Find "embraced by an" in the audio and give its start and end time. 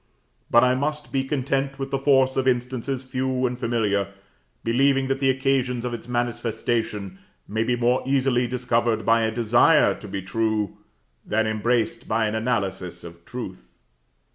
11.45-12.33